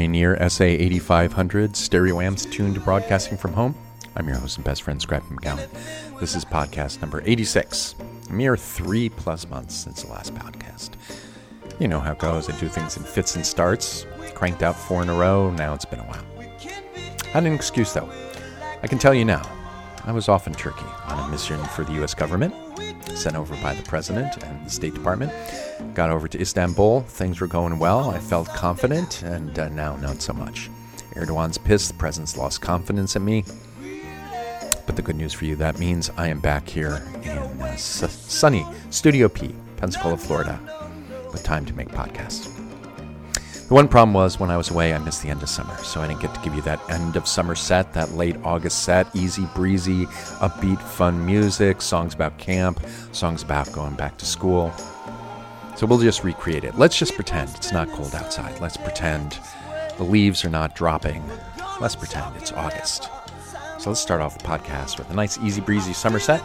Pioneer 0.00 0.48
SA 0.48 0.64
8500 0.64 1.76
stereo 1.76 2.22
amps 2.22 2.46
tuned 2.46 2.72
to 2.74 2.80
broadcasting 2.80 3.36
from 3.36 3.52
home. 3.52 3.74
I'm 4.16 4.26
your 4.26 4.38
host 4.38 4.56
and 4.56 4.64
best 4.64 4.80
friend, 4.82 4.98
Scrappy 4.98 5.26
McGowan. 5.34 5.68
This 6.18 6.34
is 6.34 6.42
podcast 6.42 7.02
number 7.02 7.22
86, 7.26 7.96
a 8.30 8.32
mere 8.32 8.56
three 8.56 9.10
plus 9.10 9.46
months 9.50 9.74
since 9.74 10.02
the 10.02 10.10
last 10.10 10.34
podcast. 10.34 10.92
You 11.78 11.88
know 11.88 12.00
how 12.00 12.12
it 12.12 12.18
goes. 12.18 12.48
I 12.48 12.58
do 12.58 12.66
things 12.68 12.96
in 12.96 13.02
fits 13.02 13.36
and 13.36 13.44
starts. 13.44 14.06
Cranked 14.32 14.62
out 14.62 14.74
four 14.74 15.02
in 15.02 15.10
a 15.10 15.14
row. 15.14 15.50
Now 15.50 15.74
it's 15.74 15.84
been 15.84 16.00
a 16.00 16.04
while. 16.04 16.24
Had 17.32 17.44
an 17.44 17.52
excuse 17.52 17.92
though. 17.92 18.10
I 18.82 18.86
can 18.86 18.98
tell 18.98 19.12
you 19.12 19.26
now. 19.26 19.59
I 20.10 20.12
was 20.12 20.28
off 20.28 20.48
in 20.48 20.54
Turkey 20.54 20.84
on 21.06 21.20
a 21.20 21.28
mission 21.30 21.62
for 21.66 21.84
the 21.84 21.92
U.S. 21.92 22.14
government, 22.14 22.52
sent 23.14 23.36
over 23.36 23.54
by 23.62 23.74
the 23.74 23.82
President 23.84 24.42
and 24.42 24.66
the 24.66 24.68
State 24.68 24.92
Department. 24.92 25.32
Got 25.94 26.10
over 26.10 26.26
to 26.26 26.40
Istanbul. 26.40 27.02
Things 27.02 27.40
were 27.40 27.46
going 27.46 27.78
well. 27.78 28.10
I 28.10 28.18
felt 28.18 28.48
confident, 28.48 29.22
and 29.22 29.56
uh, 29.56 29.68
now 29.68 29.94
not 29.98 30.20
so 30.20 30.32
much. 30.32 30.68
Erdogan's 31.14 31.58
pissed. 31.58 31.92
The 31.92 31.94
President's 31.94 32.36
lost 32.36 32.60
confidence 32.60 33.14
in 33.14 33.24
me. 33.24 33.44
But 34.84 34.96
the 34.96 35.02
good 35.02 35.14
news 35.14 35.32
for 35.32 35.44
you, 35.44 35.54
that 35.54 35.78
means 35.78 36.10
I 36.16 36.26
am 36.26 36.40
back 36.40 36.68
here 36.68 37.06
in 37.22 37.38
uh, 37.62 37.76
sunny 37.76 38.66
Studio 38.90 39.28
P, 39.28 39.54
Pensacola, 39.76 40.16
Florida, 40.16 40.58
with 41.30 41.44
time 41.44 41.64
to 41.66 41.72
make 41.74 41.90
podcasts. 41.90 42.59
The 43.70 43.74
one 43.74 43.86
problem 43.86 44.14
was 44.14 44.40
when 44.40 44.50
I 44.50 44.56
was 44.56 44.68
away, 44.70 44.92
I 44.92 44.98
missed 44.98 45.22
the 45.22 45.28
end 45.28 45.44
of 45.44 45.48
summer, 45.48 45.76
so 45.78 46.00
I 46.00 46.08
didn't 46.08 46.20
get 46.20 46.34
to 46.34 46.40
give 46.40 46.56
you 46.56 46.62
that 46.62 46.80
end 46.90 47.14
of 47.14 47.28
summer 47.28 47.54
set, 47.54 47.92
that 47.92 48.10
late 48.10 48.34
August 48.42 48.82
set, 48.82 49.06
easy 49.14 49.46
breezy, 49.54 50.06
upbeat, 50.40 50.82
fun 50.82 51.24
music, 51.24 51.80
songs 51.80 52.12
about 52.12 52.36
camp, 52.36 52.84
songs 53.12 53.44
about 53.44 53.70
going 53.70 53.94
back 53.94 54.18
to 54.18 54.26
school. 54.26 54.72
So 55.76 55.86
we'll 55.86 56.00
just 56.00 56.24
recreate 56.24 56.64
it. 56.64 56.78
Let's 56.78 56.98
just 56.98 57.14
pretend 57.14 57.50
it's 57.50 57.70
not 57.70 57.88
cold 57.90 58.12
outside. 58.12 58.60
Let's 58.60 58.76
pretend 58.76 59.38
the 59.98 60.02
leaves 60.02 60.44
are 60.44 60.50
not 60.50 60.74
dropping. 60.74 61.22
Let's 61.80 61.94
pretend 61.94 62.34
it's 62.38 62.50
August. 62.50 63.08
So 63.78 63.90
let's 63.90 64.00
start 64.00 64.20
off 64.20 64.36
the 64.36 64.48
podcast 64.48 64.98
with 64.98 65.08
a 65.10 65.14
nice, 65.14 65.38
easy 65.38 65.60
breezy 65.60 65.92
summer 65.92 66.18
set, 66.18 66.42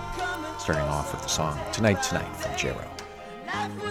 starting 0.60 0.84
off 0.84 1.12
with 1.12 1.24
the 1.24 1.30
song 1.30 1.60
Tonight 1.74 2.04
Tonight 2.04 2.36
from 2.36 2.52
Jehro. 2.52 3.85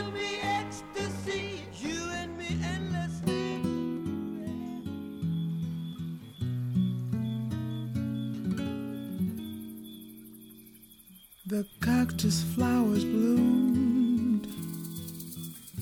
The 11.54 11.64
cactus 11.80 12.42
flowers 12.42 13.04
bloomed. 13.04 14.46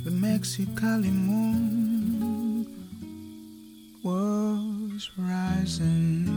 The 0.05 0.11
Mexicali 0.11 1.11
moon 1.11 2.67
was 4.03 5.11
rising. 5.17 6.29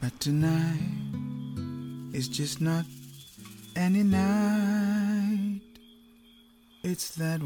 But 0.00 0.18
tonight 0.18 0.80
is 2.12 2.26
just 2.26 2.60
not 2.60 2.86
any 3.76 4.02
night. 4.02 5.60
It's 6.82 7.14
that 7.14 7.40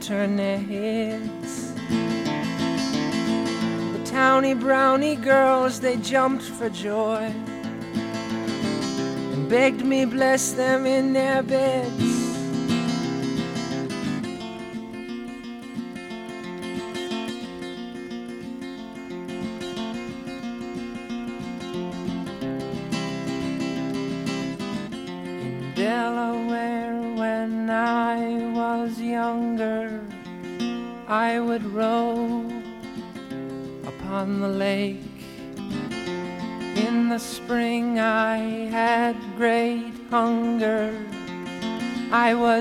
turn 0.00 0.36
their 0.36 0.58
heads. 0.58 1.74
The 3.92 4.02
towny 4.04 4.54
brownie 4.54 5.16
girls, 5.16 5.80
they 5.80 5.96
jumped 5.96 6.44
for 6.44 6.70
joy 6.70 7.32
and 9.32 9.48
begged 9.48 9.84
me 9.84 10.04
bless 10.04 10.52
them 10.52 10.86
in 10.86 11.12
their 11.12 11.42
beds. 11.42 12.07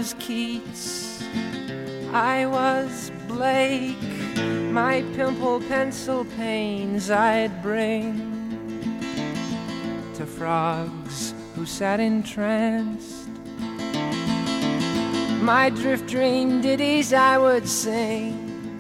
was 0.08 0.26
Keats, 0.26 1.22
I 2.14 2.46
was 2.46 3.12
Blake. 3.28 4.02
My 4.72 5.02
pimple 5.14 5.60
pencil 5.60 6.24
pains 6.38 7.12
I'd 7.12 7.62
bring 7.62 8.16
to 10.16 10.26
frogs 10.26 11.34
who 11.56 11.66
sat 11.66 12.00
entranced. 12.00 13.28
My 15.42 15.70
drift 15.72 16.08
dream 16.08 16.62
ditties 16.62 17.12
I 17.12 17.38
would 17.38 17.68
sing. 17.68 18.80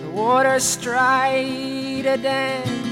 The 0.00 0.10
water 0.14 0.58
stride 0.60 2.06
a 2.06 2.16
dance. 2.16 2.83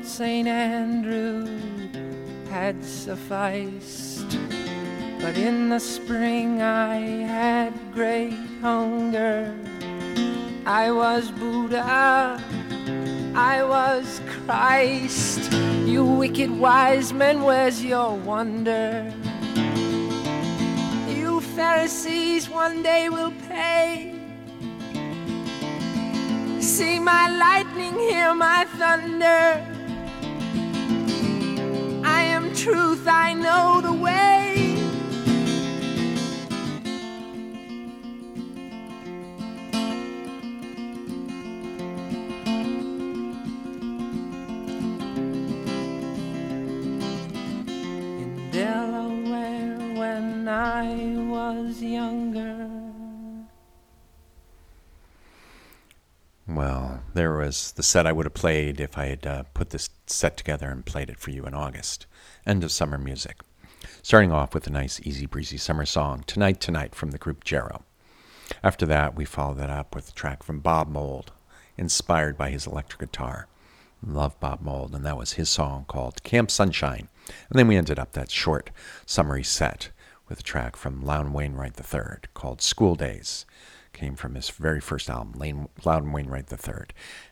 what 0.00 0.08
St. 0.08 0.48
Andrew 0.48 1.46
had 2.48 2.82
sufficed. 2.82 4.38
But 5.20 5.36
in 5.36 5.68
the 5.68 5.78
spring 5.78 6.62
I 6.62 6.96
had 7.26 7.74
great 7.92 8.32
hunger. 8.62 9.54
I 10.64 10.90
was 10.90 11.30
Buddha. 11.32 12.42
I 13.34 13.62
was 13.62 14.22
Christ. 14.26 15.52
You 15.84 16.02
wicked 16.04 16.50
wise 16.50 17.12
men, 17.12 17.42
where's 17.42 17.84
your 17.84 18.16
wonder? 18.16 19.12
You 21.08 21.42
Pharisees 21.56 22.48
one 22.48 22.82
day 22.82 23.10
will 23.10 23.34
pay. 23.48 24.14
See 26.60 26.98
my 26.98 27.28
lightning, 27.28 27.98
hear 27.98 28.32
my 28.34 28.64
thunder 28.78 29.79
truth, 32.60 33.08
I 33.08 33.32
know 33.32 33.80
the 33.80 33.92
way. 33.94 34.76
In 48.18 48.50
Delaware, 48.52 49.78
when 49.98 50.46
I 50.46 51.16
was 51.16 51.80
younger. 51.80 52.68
Well, 56.46 57.02
there 57.14 57.32
was 57.32 57.72
the 57.72 57.82
set 57.82 58.06
I 58.06 58.12
would 58.12 58.26
have 58.26 58.34
played 58.34 58.80
if 58.80 58.98
I 58.98 59.06
had 59.06 59.26
uh, 59.26 59.42
put 59.54 59.70
this 59.70 59.88
set 60.06 60.36
together 60.36 60.68
and 60.68 60.84
played 60.84 61.08
it 61.08 61.18
for 61.18 61.30
you 61.30 61.46
in 61.46 61.54
August. 61.54 62.04
End 62.50 62.64
of 62.64 62.72
summer 62.72 62.98
music. 62.98 63.42
Starting 64.02 64.32
off 64.32 64.54
with 64.54 64.66
a 64.66 64.70
nice, 64.70 65.00
easy 65.04 65.24
breezy 65.24 65.56
summer 65.56 65.86
song, 65.86 66.24
Tonight 66.26 66.60
Tonight 66.60 66.96
from 66.96 67.12
the 67.12 67.16
group 67.16 67.44
Jehro. 67.44 67.82
After 68.64 68.86
that, 68.86 69.14
we 69.14 69.24
followed 69.24 69.58
that 69.58 69.70
up 69.70 69.94
with 69.94 70.08
a 70.08 70.12
track 70.14 70.42
from 70.42 70.58
Bob 70.58 70.88
Mould, 70.88 71.30
inspired 71.76 72.36
by 72.36 72.50
his 72.50 72.66
electric 72.66 72.98
guitar. 72.98 73.46
Love 74.04 74.40
Bob 74.40 74.62
Mould, 74.62 74.96
and 74.96 75.06
that 75.06 75.16
was 75.16 75.34
his 75.34 75.48
song 75.48 75.84
called 75.86 76.24
Camp 76.24 76.50
Sunshine. 76.50 77.08
And 77.50 77.56
then 77.56 77.68
we 77.68 77.76
ended 77.76 78.00
up 78.00 78.14
that 78.14 78.32
short, 78.32 78.70
summery 79.06 79.44
set 79.44 79.90
with 80.28 80.40
a 80.40 80.42
track 80.42 80.74
from 80.74 81.04
Loudon 81.04 81.32
Wainwright 81.32 81.78
III 81.78 82.22
called 82.34 82.62
School 82.62 82.96
Days. 82.96 83.46
Came 83.92 84.16
from 84.16 84.34
his 84.34 84.50
very 84.50 84.80
first 84.80 85.08
album, 85.08 85.68
Loudon 85.84 86.10
Wainwright 86.10 86.50
III. 86.50 86.86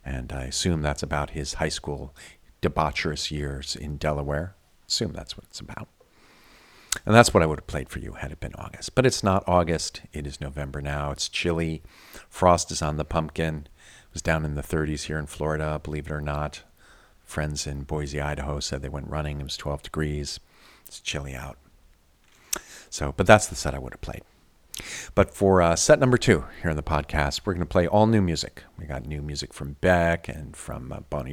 And 0.05 0.33
I 0.33 0.45
assume 0.45 0.83
that's 0.83 1.03
about 1.03 1.31
his 1.31 1.55
high 1.55 1.71
school 1.71 2.15
debaucherous 2.63 3.33
years 3.33 3.75
in 3.75 3.97
Delaware. 3.97 4.55
Assume 4.89 5.13
that's 5.13 5.37
what 5.37 5.45
it's 5.45 5.61
about. 5.61 5.89
And 7.05 7.15
that's 7.15 7.33
what 7.33 7.43
I 7.43 7.47
would 7.47 7.59
have 7.59 7.67
played 7.67 7.89
for 7.89 7.99
you 7.99 8.13
had 8.13 8.33
it 8.33 8.41
been 8.41 8.55
August. 8.55 8.95
But 8.95 9.07
it's 9.07 9.23
not 9.23 9.45
August. 9.47 10.03
It 10.13 10.27
is 10.27 10.41
November 10.41 10.81
now. 10.81 11.11
It's 11.11 11.29
chilly. 11.29 11.83
Frost 12.29 12.71
is 12.71 12.83
on 12.83 12.97
the 12.97 13.05
pumpkin. 13.05 13.69
It 13.77 14.15
was 14.15 14.23
down 14.23 14.45
in 14.45 14.55
the 14.55 14.63
30s 14.63 15.05
here 15.05 15.19
in 15.19 15.27
Florida, 15.27 15.81
believe 15.83 16.07
it 16.07 16.13
or 16.13 16.21
not. 16.21 16.63
Friends 17.25 17.67
in 17.67 17.83
Boise, 17.83 18.21
Idaho 18.21 18.59
said 18.59 18.81
they 18.81 18.89
went 18.89 19.11
running. 19.11 19.41
It 19.41 19.45
was 19.45 19.57
12 19.57 19.83
degrees. 19.83 20.41
It's 20.87 21.01
chilly 21.01 21.35
out. 21.35 21.59
So, 22.89 23.13
but 23.17 23.27
that's 23.27 23.47
the 23.47 23.55
set 23.55 23.75
I 23.75 23.79
would 23.79 23.93
have 23.93 24.01
played. 24.01 24.23
But 25.15 25.35
for 25.35 25.61
uh, 25.61 25.77
set 25.77 25.99
number 25.99 26.17
two 26.17 26.45
here 26.63 26.71
on 26.71 26.77
the 26.77 26.83
podcast, 26.83 27.41
we're 27.45 27.55
going 27.55 27.61
to 27.61 27.67
play 27.67 27.87
all 27.87 28.07
new 28.07 28.23
music. 28.23 28.65
We 28.79 28.87
got 28.87 29.07
new 29.07 29.23
music 29.23 29.53
from 29.53 29.77
Beck 29.81 30.29
and 30.29 30.57
from 30.57 30.93
uh, 30.93 31.01
Bon 31.11 31.29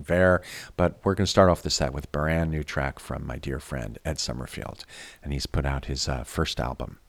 but 0.76 1.00
we're 1.04 1.16
going 1.16 1.26
to 1.26 1.32
start 1.32 1.50
off 1.50 1.62
the 1.62 1.70
set 1.70 1.94
with 1.94 2.06
a 2.06 2.10
brand 2.10 2.52
new 2.52 2.64
track 2.64 3.00
from 3.00 3.26
my 3.26 3.38
dear 3.38 3.60
friend 3.60 4.00
Ed 4.04 4.20
Summerfield. 4.20 4.86
And 5.24 5.34
he's 5.34 5.46
put 5.46 5.66
out 5.66 5.86
his 5.86 6.10
uh, 6.10 6.24
first 6.24 6.60
album. 6.60 7.00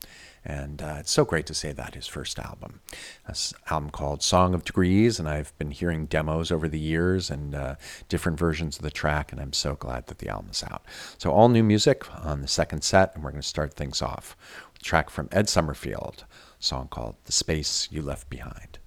And 0.49 0.81
uh, 0.81 0.95
it's 0.99 1.11
so 1.11 1.25
great 1.25 1.45
to 1.47 1.53
say 1.53 1.73
that, 1.73 1.95
his 1.95 2.07
first 2.07 2.39
album. 2.39 2.79
This 3.27 3.53
album 3.69 3.89
called 3.89 4.23
Song 4.23 4.53
of 4.53 4.63
Degrees, 4.63 5.19
and 5.19 5.27
I've 5.27 5.55
been 5.57 5.71
hearing 5.71 6.05
demos 6.05 6.51
over 6.51 6.69
the 6.69 6.79
years 6.79 7.29
and 7.29 7.53
uh, 7.53 7.75
different 8.07 8.39
versions 8.39 8.77
of 8.77 8.83
the 8.83 8.89
track, 8.89 9.33
and 9.33 9.41
I'm 9.41 9.51
so 9.51 9.75
glad 9.75 10.07
that 10.07 10.19
the 10.19 10.29
album 10.29 10.51
is 10.51 10.63
out. 10.63 10.85
So, 11.17 11.31
all 11.31 11.49
new 11.49 11.63
music 11.63 12.05
on 12.23 12.41
the 12.41 12.47
second 12.47 12.85
set, 12.85 13.13
and 13.13 13.25
we're 13.25 13.31
going 13.31 13.41
to 13.41 13.47
start 13.47 13.73
things 13.73 14.01
off 14.01 14.37
track 14.81 15.09
from 15.09 15.29
Ed 15.31 15.49
Summerfield, 15.49 16.25
song 16.59 16.87
called 16.87 17.15
The 17.25 17.31
Space 17.31 17.87
You 17.91 18.01
Left 18.01 18.29
Behind. 18.29 18.79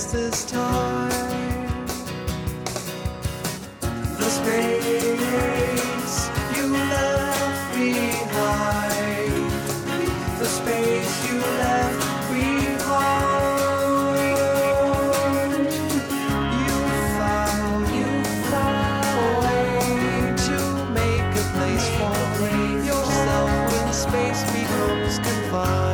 Just 0.00 0.12
this 0.12 0.44
time. 0.46 1.10
The 4.18 4.30
space 4.38 5.10
you 6.56 6.66
left 6.72 7.74
behind. 7.74 9.50
The 10.38 10.46
space 10.46 11.12
you 11.26 11.36
left 11.38 12.04
behind. 12.32 13.18
You 16.64 16.76
found, 17.18 17.82
you 17.94 18.08
found 18.50 19.04
a 19.18 19.30
way 19.44 19.68
to 20.48 20.58
make 21.00 21.30
a 21.36 21.46
place 21.54 21.86
for 22.36 22.50
yourself 22.88 23.50
when 23.72 23.88
space 23.92 24.42
becomes 24.52 25.14
confined. 25.18 25.89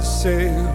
it 0.00 0.67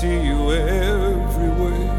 see 0.00 0.20
you 0.30 0.52
everywhere. 0.52 1.90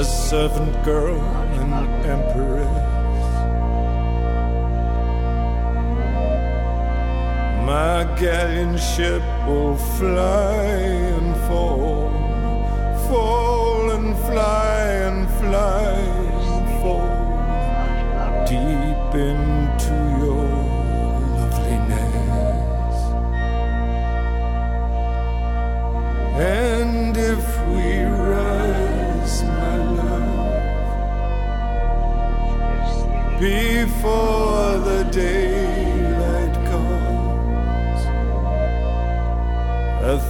A 0.00 0.02
servant 0.02 0.74
girl 0.82 1.20
and 1.60 1.72
empress. 2.14 2.76
My 7.70 7.98
galleon 8.18 8.78
ship 8.78 9.22
will 9.46 9.76
fly 9.98 10.54
and 11.16 11.36
fall, 11.46 12.10
fall 13.08 13.90
and 13.90 14.16
fly 14.28 14.78
and 15.08 15.28
fly 15.40 15.90
and 16.52 16.66
fall 16.80 17.14
deep 18.46 19.14
in 19.28 19.53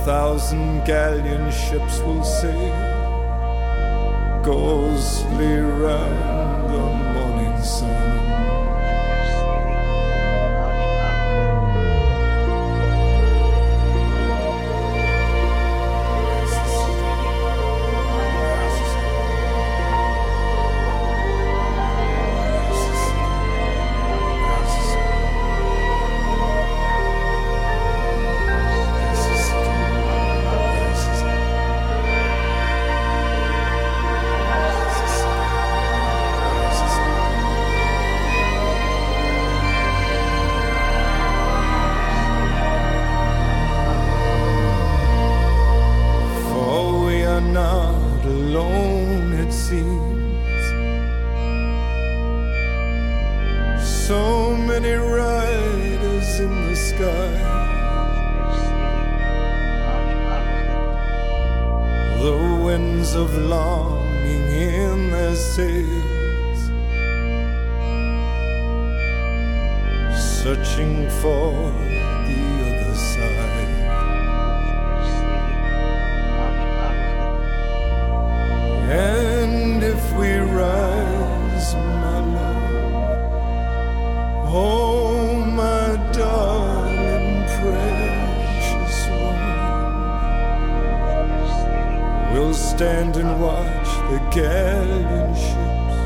thousand 0.05 0.85
galleon 0.85 1.51
ships 1.51 1.99
will 2.01 2.23
sail 2.23 2.95
ghostly 4.45 5.57
round. 5.57 6.34
faces, 65.53 66.71
searching 70.17 71.09
for 71.21 71.53
the 72.27 72.43
other 72.69 72.95
side. 72.95 73.73
And 78.91 79.83
if 79.83 80.03
we 80.19 80.31
rise, 80.37 81.75
my 81.75 82.19
love, 82.39 83.33
oh 84.47 85.45
my 85.45 85.87
darling, 86.13 87.45
precious 87.59 88.99
one, 89.29 89.53
we'll 92.33 92.55
stand 92.55 93.17
and 93.17 93.41
watch 93.41 93.74
the 94.15 94.21
galleon 94.31 95.35
ships 95.35 95.97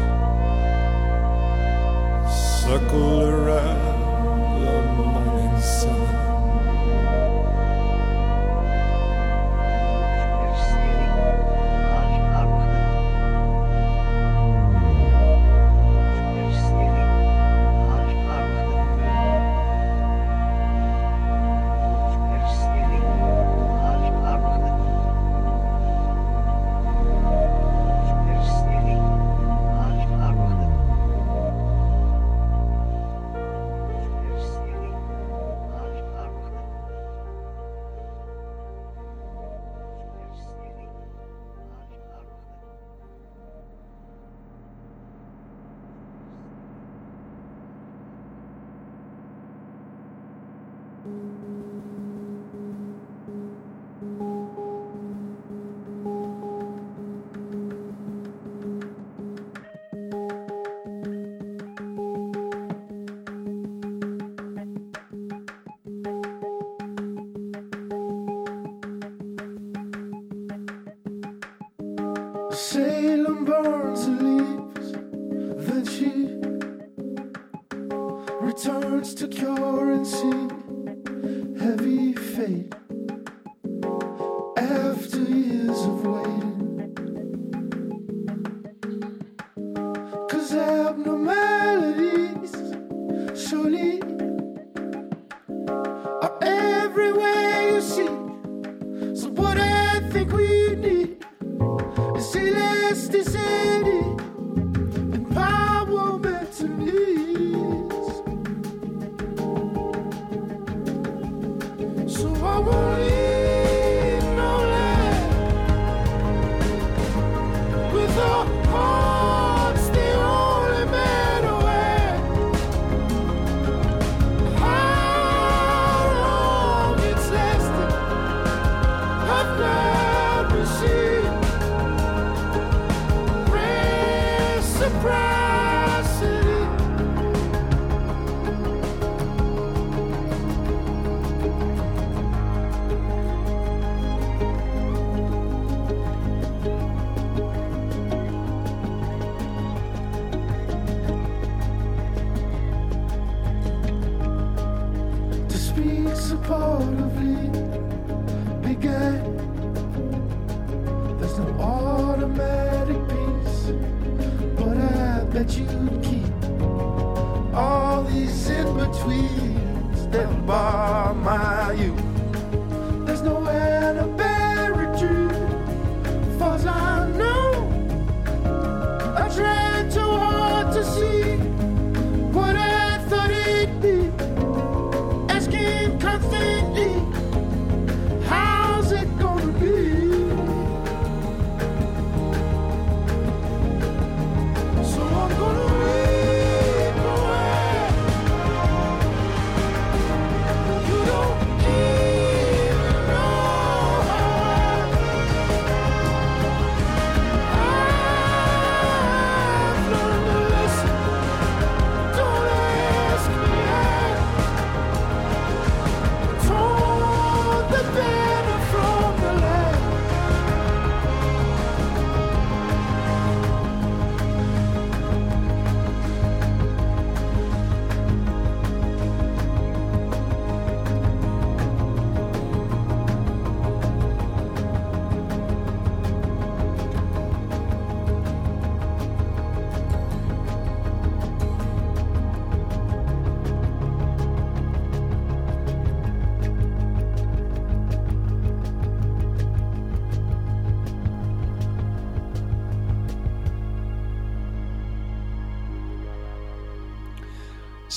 circle 2.62 3.23
around. 3.23 3.67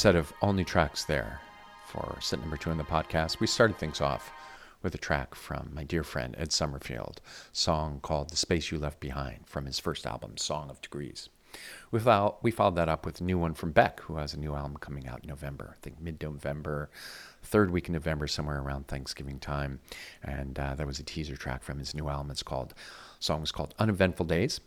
Set 0.01 0.15
of 0.15 0.33
all 0.41 0.51
new 0.51 0.63
tracks 0.63 1.05
there 1.05 1.39
for 1.85 2.17
set 2.19 2.39
number 2.39 2.57
two 2.57 2.71
in 2.71 2.77
the 2.79 2.83
podcast. 2.83 3.39
We 3.39 3.45
started 3.45 3.77
things 3.77 4.01
off 4.01 4.31
with 4.81 4.95
a 4.95 4.97
track 4.97 5.35
from 5.35 5.69
my 5.75 5.83
dear 5.83 6.03
friend 6.03 6.33
Ed 6.39 6.51
Summerfield, 6.51 7.21
song 7.51 7.99
called 8.01 8.31
The 8.31 8.35
Space 8.35 8.71
You 8.71 8.79
Left 8.79 8.99
Behind 8.99 9.45
from 9.45 9.67
his 9.67 9.77
first 9.77 10.07
album, 10.07 10.37
Song 10.37 10.71
of 10.71 10.81
Degrees. 10.81 11.29
We 11.91 11.99
followed, 11.99 12.37
we 12.41 12.49
followed 12.49 12.77
that 12.77 12.89
up 12.89 13.05
with 13.05 13.21
a 13.21 13.23
new 13.23 13.37
one 13.37 13.53
from 13.53 13.73
Beck, 13.73 13.99
who 13.99 14.15
has 14.15 14.33
a 14.33 14.39
new 14.39 14.55
album 14.55 14.77
coming 14.77 15.07
out 15.07 15.19
in 15.21 15.29
November, 15.29 15.75
I 15.77 15.79
think 15.83 16.01
mid 16.01 16.19
November, 16.19 16.89
third 17.43 17.69
week 17.69 17.87
in 17.87 17.93
November, 17.93 18.25
somewhere 18.25 18.59
around 18.59 18.87
Thanksgiving 18.87 19.37
time. 19.37 19.81
And 20.23 20.57
uh, 20.57 20.73
that 20.73 20.87
was 20.87 20.97
a 20.97 21.03
teaser 21.03 21.35
track 21.35 21.61
from 21.61 21.77
his 21.77 21.93
new 21.93 22.09
album. 22.09 22.31
It's 22.31 22.41
called, 22.41 22.73
song 23.19 23.41
was 23.41 23.51
called 23.51 23.75
Uneventful 23.77 24.25
Days. 24.25 24.61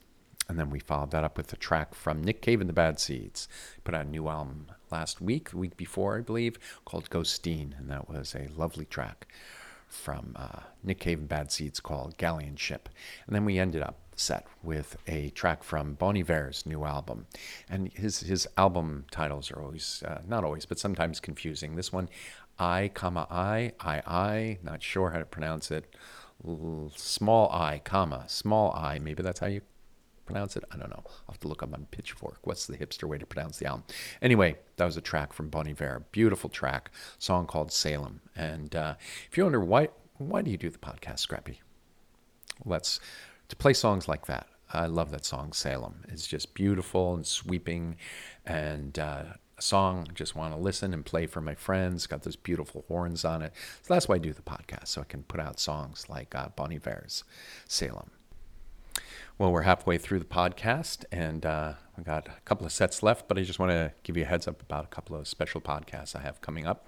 And 0.48 0.60
then 0.60 0.70
we 0.70 0.78
followed 0.78 1.10
that 1.10 1.24
up 1.24 1.36
with 1.36 1.52
a 1.52 1.56
track 1.56 1.92
from 1.92 2.22
Nick 2.22 2.40
Cave 2.40 2.60
and 2.60 2.68
the 2.70 2.74
Bad 2.74 3.00
Seeds. 3.00 3.48
Put 3.82 3.96
out 3.96 4.06
a 4.06 4.08
new 4.08 4.28
album 4.28 4.66
last 4.94 5.20
week, 5.20 5.50
the 5.50 5.58
week 5.58 5.76
before, 5.76 6.16
I 6.18 6.20
believe, 6.20 6.54
called 6.84 7.10
Ghosteen. 7.10 7.76
And 7.78 7.90
that 7.90 8.08
was 8.08 8.34
a 8.34 8.48
lovely 8.56 8.84
track 8.84 9.26
from 9.88 10.24
uh, 10.36 10.60
Nick 10.84 11.00
Cave 11.00 11.18
and 11.18 11.28
Bad 11.28 11.50
Seeds 11.50 11.80
called 11.80 12.16
Galleon 12.16 12.56
Ship. 12.56 12.88
And 13.26 13.34
then 13.34 13.44
we 13.44 13.58
ended 13.58 13.82
up 13.82 13.96
set 14.14 14.46
with 14.62 14.96
a 15.08 15.30
track 15.30 15.64
from 15.64 15.94
Bon 15.94 16.16
Iver's 16.16 16.64
new 16.64 16.84
album. 16.84 17.26
And 17.68 17.92
his, 17.92 18.20
his 18.20 18.46
album 18.56 19.06
titles 19.10 19.50
are 19.50 19.60
always, 19.60 20.04
uh, 20.06 20.20
not 20.28 20.44
always, 20.44 20.64
but 20.64 20.78
sometimes 20.78 21.18
confusing. 21.18 21.74
This 21.74 21.92
one, 21.92 22.08
I, 22.56 22.90
comma, 22.94 23.26
I, 23.30 23.72
I, 23.80 23.96
I, 24.06 24.58
not 24.62 24.80
sure 24.80 25.10
how 25.10 25.18
to 25.18 25.24
pronounce 25.24 25.72
it. 25.72 25.92
Small 26.94 27.50
I, 27.50 27.80
comma, 27.80 28.24
small 28.28 28.72
I, 28.72 29.00
maybe 29.00 29.24
that's 29.24 29.40
how 29.40 29.48
you 29.48 29.62
pronounce 30.24 30.56
it. 30.56 30.64
I 30.70 30.76
don't 30.76 30.90
know. 30.90 31.02
I'll 31.06 31.32
have 31.32 31.40
to 31.40 31.48
look 31.48 31.62
up 31.62 31.72
on 31.72 31.86
Pitchfork. 31.90 32.38
What's 32.46 32.66
the 32.66 32.76
hipster 32.76 33.08
way 33.08 33.18
to 33.18 33.26
pronounce 33.26 33.58
the 33.58 33.66
album? 33.66 33.84
Anyway, 34.22 34.56
that 34.76 34.84
was 34.84 34.96
a 34.96 35.00
track 35.00 35.32
from 35.32 35.48
Bon 35.48 35.68
Iver. 35.68 36.04
Beautiful 36.12 36.50
track, 36.50 36.90
song 37.18 37.46
called 37.46 37.72
Salem. 37.72 38.20
And 38.36 38.74
uh, 38.74 38.94
if 39.30 39.36
you 39.36 39.44
wonder 39.44 39.60
why, 39.60 39.88
why 40.18 40.42
do 40.42 40.50
you 40.50 40.56
do 40.56 40.70
the 40.70 40.78
podcast, 40.78 41.20
Scrappy? 41.20 41.60
Let's 42.64 43.00
to 43.48 43.56
play 43.56 43.72
songs 43.72 44.08
like 44.08 44.26
that. 44.26 44.46
I 44.72 44.86
love 44.86 45.10
that 45.10 45.24
song, 45.24 45.52
Salem. 45.52 46.04
It's 46.08 46.26
just 46.26 46.54
beautiful 46.54 47.14
and 47.14 47.26
sweeping, 47.26 47.96
and 48.44 48.98
uh, 48.98 49.24
a 49.56 49.62
song 49.62 50.08
just 50.14 50.34
want 50.34 50.52
to 50.52 50.58
listen 50.58 50.92
and 50.92 51.04
play 51.04 51.26
for 51.26 51.40
my 51.40 51.54
friends. 51.54 52.06
Got 52.06 52.22
those 52.22 52.36
beautiful 52.36 52.84
horns 52.88 53.24
on 53.24 53.42
it. 53.42 53.52
So 53.82 53.94
that's 53.94 54.08
why 54.08 54.16
I 54.16 54.18
do 54.18 54.32
the 54.32 54.42
podcast, 54.42 54.88
so 54.88 55.02
I 55.02 55.04
can 55.04 55.22
put 55.22 55.40
out 55.40 55.60
songs 55.60 56.08
like 56.08 56.34
uh, 56.34 56.48
Iver's 56.58 57.24
Salem. 57.68 58.10
Well, 59.36 59.50
we're 59.50 59.62
halfway 59.62 59.98
through 59.98 60.20
the 60.20 60.24
podcast, 60.24 61.04
and 61.10 61.44
uh, 61.44 61.72
we 61.96 62.04
got 62.04 62.28
a 62.28 62.40
couple 62.44 62.66
of 62.66 62.72
sets 62.72 63.02
left. 63.02 63.26
But 63.26 63.36
I 63.36 63.42
just 63.42 63.58
want 63.58 63.72
to 63.72 63.92
give 64.04 64.16
you 64.16 64.22
a 64.22 64.26
heads 64.26 64.46
up 64.46 64.62
about 64.62 64.84
a 64.84 64.86
couple 64.86 65.16
of 65.16 65.26
special 65.26 65.60
podcasts 65.60 66.14
I 66.14 66.20
have 66.20 66.40
coming 66.40 66.68
up. 66.68 66.86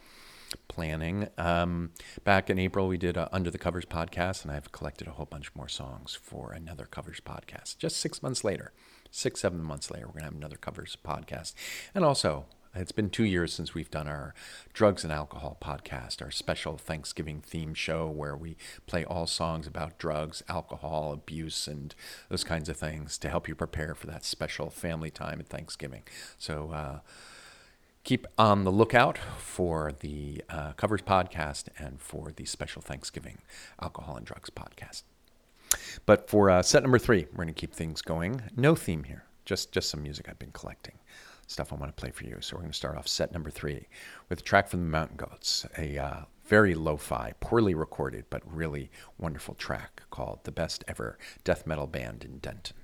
Planning. 0.68 1.28
Um, 1.38 1.90
back 2.22 2.48
in 2.48 2.60
April, 2.60 2.86
we 2.86 2.98
did 2.98 3.16
a 3.16 3.28
Under 3.34 3.50
the 3.50 3.58
Covers 3.58 3.84
podcast, 3.84 4.44
and 4.44 4.52
I've 4.52 4.70
collected 4.70 5.08
a 5.08 5.10
whole 5.10 5.26
bunch 5.26 5.52
more 5.56 5.66
songs 5.66 6.14
for 6.14 6.52
another 6.52 6.84
covers 6.84 7.18
podcast. 7.18 7.78
Just 7.78 7.96
six 7.96 8.22
months 8.22 8.44
later, 8.44 8.72
six 9.10 9.40
seven 9.40 9.60
months 9.60 9.90
later, 9.90 10.06
we're 10.06 10.12
gonna 10.12 10.26
have 10.26 10.36
another 10.36 10.56
covers 10.56 10.96
podcast, 11.04 11.52
and 11.96 12.04
also 12.04 12.46
it's 12.76 12.92
been 12.92 13.10
two 13.10 13.24
years 13.24 13.52
since 13.52 13.74
we've 13.74 13.90
done 13.90 14.06
our 14.08 14.34
drugs 14.72 15.04
and 15.04 15.12
alcohol 15.12 15.56
podcast, 15.60 16.22
our 16.22 16.30
special 16.30 16.76
Thanksgiving 16.76 17.40
theme 17.40 17.74
show 17.74 18.08
where 18.08 18.36
we 18.36 18.56
play 18.86 19.04
all 19.04 19.26
songs 19.26 19.66
about 19.66 19.98
drugs, 19.98 20.42
alcohol, 20.48 21.12
abuse, 21.12 21.66
and 21.66 21.94
those 22.28 22.44
kinds 22.44 22.68
of 22.68 22.76
things 22.76 23.18
to 23.18 23.28
help 23.28 23.48
you 23.48 23.54
prepare 23.54 23.94
for 23.94 24.06
that 24.06 24.24
special 24.24 24.70
family 24.70 25.10
time 25.10 25.40
at 25.40 25.48
Thanksgiving. 25.48 26.02
So, 26.38 26.70
uh, 26.70 26.98
keep 28.04 28.24
on 28.38 28.62
the 28.62 28.70
lookout 28.70 29.18
for 29.36 29.92
the 29.98 30.40
uh, 30.48 30.72
covers 30.74 31.02
podcast 31.02 31.64
and 31.76 32.00
for 32.00 32.30
the 32.30 32.44
special 32.44 32.80
Thanksgiving 32.80 33.38
alcohol 33.82 34.16
and 34.16 34.24
drugs 34.24 34.48
podcast. 34.48 35.02
But 36.06 36.30
for 36.30 36.48
uh, 36.48 36.62
set 36.62 36.82
number 36.84 37.00
three, 37.00 37.26
we're 37.32 37.44
going 37.44 37.48
to 37.48 37.52
keep 37.52 37.74
things 37.74 38.02
going. 38.02 38.42
No 38.56 38.76
theme 38.76 39.02
here, 39.04 39.24
just 39.44 39.72
just 39.72 39.90
some 39.90 40.04
music 40.04 40.28
I've 40.28 40.38
been 40.38 40.52
collecting, 40.52 40.94
stuff 41.46 41.72
I 41.72 41.76
want 41.76 41.94
to 41.94 42.00
play 42.00 42.10
for 42.10 42.24
you. 42.24 42.38
So 42.40 42.56
we're 42.56 42.62
going 42.62 42.72
to 42.72 42.76
start 42.76 42.96
off 42.96 43.08
set 43.08 43.32
number 43.32 43.50
three 43.50 43.88
with 44.28 44.40
a 44.40 44.42
track 44.42 44.68
from 44.68 44.80
the 44.80 44.86
Mountain 44.86 45.16
Goats, 45.16 45.66
a 45.78 45.98
uh, 45.98 46.20
very 46.44 46.74
lo-fi, 46.74 47.34
poorly 47.40 47.74
recorded 47.74 48.24
but 48.30 48.42
really 48.44 48.90
wonderful 49.18 49.54
track 49.54 50.02
called 50.10 50.40
"The 50.44 50.52
Best 50.52 50.84
Ever 50.88 51.18
Death 51.44 51.66
Metal 51.66 51.86
Band 51.86 52.24
in 52.24 52.38
Denton." 52.38 52.76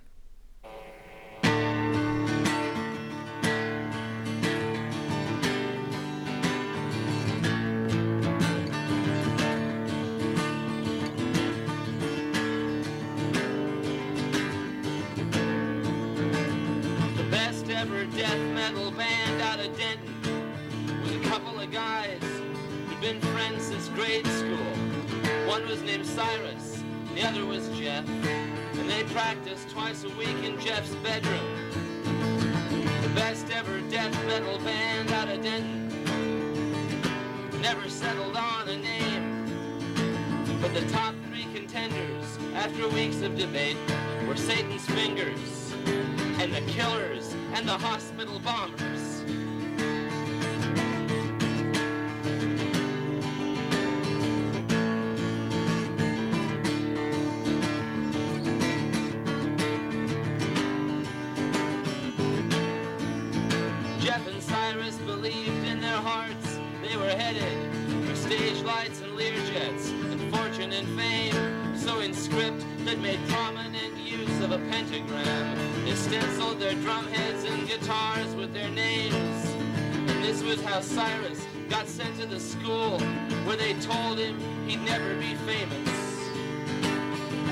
Was 25.73 25.83
named 25.85 26.07
Cyrus, 26.07 26.85
the 27.15 27.23
other 27.23 27.47
was 27.47 27.67
Jeff, 27.79 28.07
and 28.07 28.91
they 28.91 29.05
practiced 29.05 29.71
twice 29.71 30.05
a 30.05 30.09
week 30.17 30.37
in 30.45 30.61
Jeff's 30.61 30.95
bedroom. 30.97 31.71
The 33.01 33.09
best 33.15 33.51
ever 33.51 33.81
death 33.89 34.13
metal 34.27 34.59
band 34.59 35.11
out 35.13 35.31
of 35.31 35.43
Denton 35.43 35.89
never 37.63 37.89
settled 37.89 38.37
on 38.37 38.69
a 38.69 38.77
name. 38.77 39.47
But 40.61 40.75
the 40.75 40.87
top 40.91 41.15
three 41.31 41.47
contenders, 41.55 42.39
after 42.55 42.87
weeks 42.91 43.23
of 43.23 43.39
debate, 43.39 43.79
were 44.29 44.37
Satan's 44.37 44.85
Fingers, 44.85 45.73
and 46.39 46.53
the 46.53 46.61
Killers, 46.71 47.33
and 47.55 47.67
the 47.67 47.79
Hospital 47.79 48.39
Bombers. 48.41 49.25
Cyrus 80.81 81.47
got 81.69 81.87
sent 81.87 82.19
to 82.19 82.27
the 82.27 82.41
school 82.41 82.99
where 83.45 83.57
they 83.57 83.75
told 83.75 84.19
him 84.19 84.39
he'd 84.67 84.83
never 84.83 85.15
be 85.17 85.35
famous. 85.35 85.89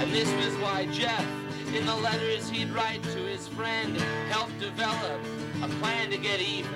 And 0.00 0.10
this 0.10 0.32
was 0.34 0.56
why 0.56 0.86
Jeff, 0.86 1.26
in 1.74 1.84
the 1.84 1.94
letters 1.96 2.48
he'd 2.48 2.70
write 2.70 3.02
to 3.02 3.18
his 3.18 3.46
friend, 3.48 3.96
helped 4.30 4.58
develop 4.58 5.20
a 5.62 5.68
plan 5.80 6.10
to 6.10 6.16
get 6.16 6.40
even. 6.40 6.70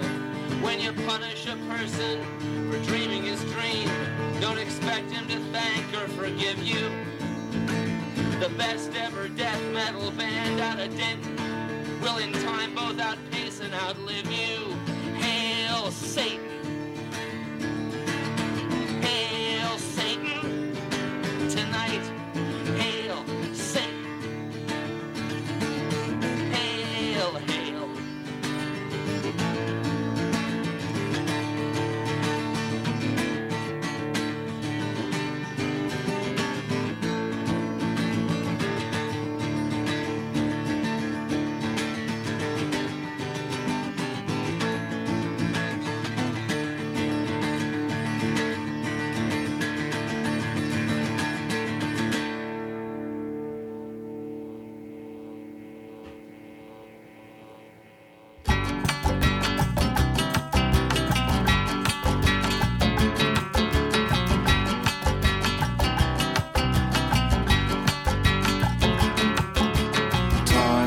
When 0.60 0.80
you 0.80 0.92
punish 1.06 1.46
a 1.46 1.56
person 1.68 2.20
for 2.70 2.78
dreaming 2.84 3.22
his 3.22 3.42
dream, 3.44 3.88
don't 4.40 4.58
expect 4.58 5.10
him 5.10 5.26
to 5.28 5.38
thank 5.50 5.94
or 5.94 6.08
forgive 6.08 6.62
you. 6.62 6.90
The 8.38 8.50
best 8.58 8.92
ever 8.94 9.28
death 9.28 9.62
metal 9.72 10.10
band 10.10 10.60
out 10.60 10.78
of 10.78 10.94
Denton 10.96 11.36
will 12.02 12.18
in 12.18 12.32
time 12.44 12.74
both 12.74 13.00
outpace 13.00 13.60
and 13.60 13.72
outlive 13.72 14.30
you. 14.30 14.73
Hail 16.02 16.43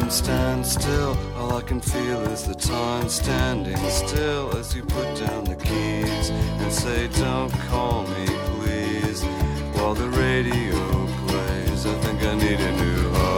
still. 0.09 1.17
All 1.37 1.53
I 1.55 1.61
can 1.61 1.81
feel 1.81 2.21
is 2.31 2.43
the 2.47 2.55
time 2.55 3.09
standing 3.09 3.77
still 3.89 4.55
as 4.55 4.75
you 4.75 4.83
put 4.83 5.17
down 5.17 5.43
the 5.43 5.55
keys 5.55 6.29
and 6.29 6.71
say, 6.71 7.07
Don't 7.19 7.51
call 7.69 8.03
me, 8.03 8.25
please. 8.55 9.23
While 9.75 9.95
the 9.95 10.09
radio 10.09 11.07
plays, 11.27 11.85
I 11.85 11.93
think 12.03 12.23
I 12.23 12.35
need 12.35 12.59
a 12.59 12.71
new 12.77 13.09
heart. 13.11 13.36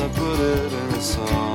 I 0.00 0.06
put 0.10 0.38
it 0.38 0.72
in 0.72 0.94
a 0.94 1.00
song. 1.00 1.47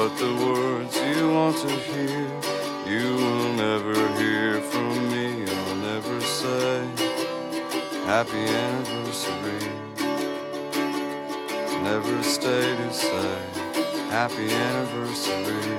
But 0.00 0.16
the 0.16 0.34
words 0.34 0.96
you 0.96 1.30
want 1.30 1.56
to 1.58 1.68
hear, 1.68 2.26
you 2.86 3.16
will 3.16 3.52
never 3.52 3.94
hear 4.18 4.58
from 4.62 5.10
me. 5.12 5.44
I'll 5.44 5.76
never 5.76 6.20
say 6.22 6.88
happy 8.06 8.44
anniversary. 8.64 9.68
Never 11.82 12.22
stay 12.22 12.76
to 12.80 12.90
say 12.94 13.36
happy 14.08 14.48
anniversary. 14.50 15.76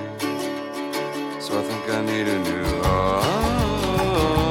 So 1.41 1.59
I 1.59 1.63
think 1.63 1.89
I 1.89 2.01
need 2.05 2.27
a 2.27 2.39
new 2.43 2.65
heart. 2.83 3.25
Oh, 3.25 4.50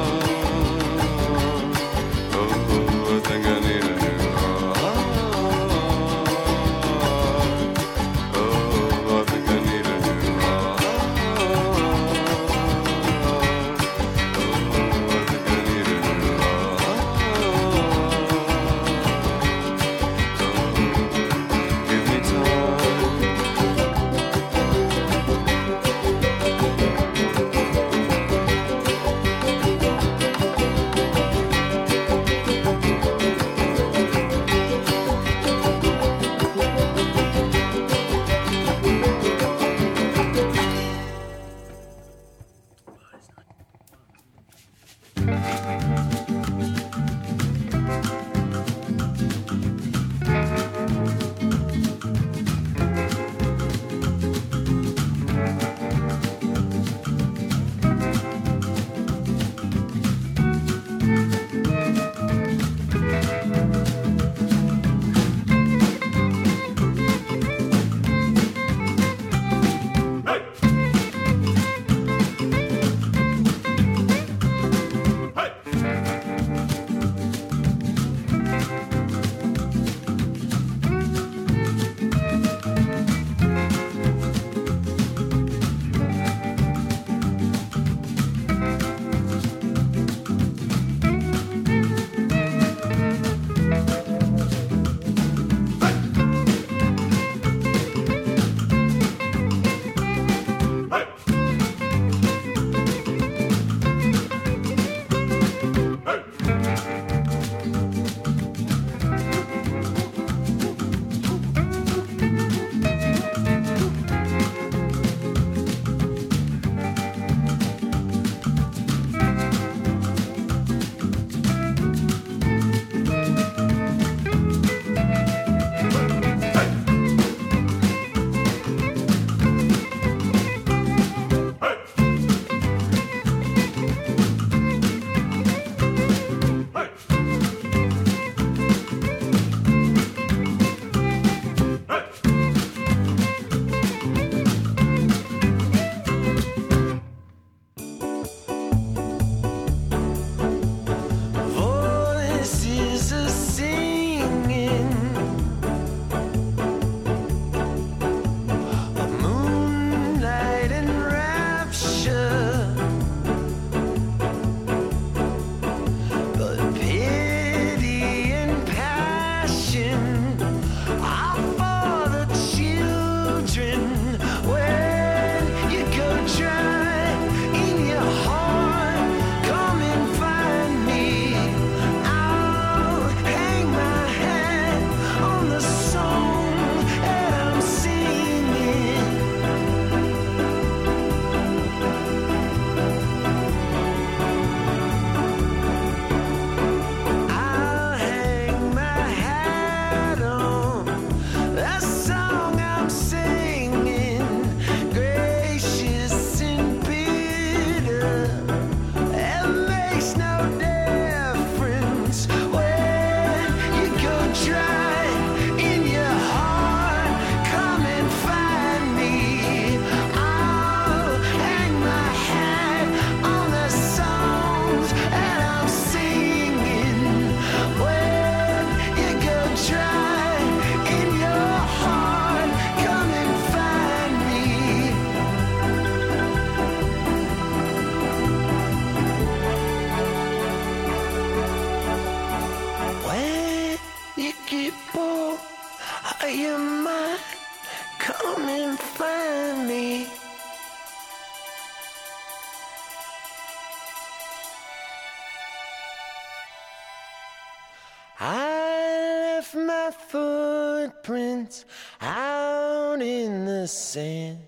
footprints 261.41 261.65
out 262.01 263.01
in 263.01 263.45
the 263.45 263.67
sand. 263.67 264.39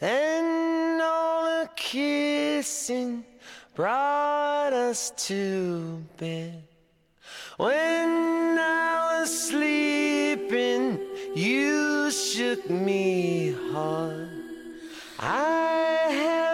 And 0.00 1.00
all 1.00 1.44
the 1.44 1.70
kissing 1.76 3.24
brought 3.74 4.72
us 4.72 5.10
to 5.28 6.04
bed. 6.18 6.62
When 7.56 8.58
I 8.58 9.20
was 9.20 9.48
sleeping, 9.48 11.00
you 11.34 12.10
shook 12.10 12.68
me 12.68 13.54
hard. 13.72 14.28
I 15.18 16.08
have 16.10 16.53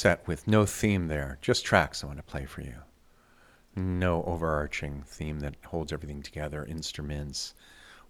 Set 0.00 0.26
with 0.26 0.48
no 0.48 0.64
theme 0.64 1.08
there, 1.08 1.36
just 1.42 1.62
tracks 1.62 2.02
I 2.02 2.06
want 2.06 2.16
to 2.16 2.22
play 2.22 2.46
for 2.46 2.62
you. 2.62 2.76
No 3.76 4.24
overarching 4.24 5.02
theme 5.06 5.40
that 5.40 5.56
holds 5.66 5.92
everything 5.92 6.22
together, 6.22 6.64
instruments, 6.64 7.52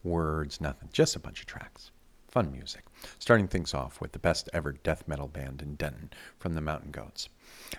words, 0.05 0.61
nothing. 0.61 0.89
Just 0.93 1.17
a 1.17 1.19
bunch 1.19 1.41
of 1.41 1.47
tracks. 1.47 1.91
Fun 2.29 2.53
music. 2.53 2.85
Starting 3.19 3.49
things 3.49 3.75
off 3.75 4.01
with 4.01 4.13
the 4.13 4.21
best 4.21 4.49
ever 4.53 4.71
death 4.71 5.09
metal 5.09 5.27
band 5.27 5.63
in 5.63 5.75
Denton 5.75 6.11
from 6.39 6.55
the 6.55 6.61
Mountain 6.61 6.93
Goats. 6.93 7.29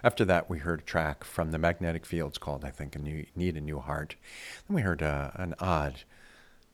After 0.04 0.26
that, 0.26 0.50
we 0.50 0.60
heard 0.60 0.82
a 0.82 0.84
track 0.84 1.24
from 1.24 1.52
the 1.52 1.58
Magnetic 1.58 2.06
Fields 2.06 2.38
called, 2.38 2.66
I 2.66 2.70
think, 2.70 2.98
a 2.98 3.00
new, 3.00 3.26
Need 3.34 3.56
a 3.56 3.62
New 3.62 3.80
Heart. 3.80 4.18
Then 4.68 4.76
we 4.76 4.82
heard 4.82 5.02
uh, 5.02 5.32
an 5.36 5.56
odd, 5.62 6.02